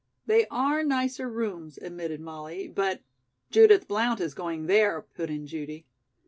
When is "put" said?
5.13-5.29